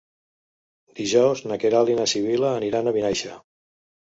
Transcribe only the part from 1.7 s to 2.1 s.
i na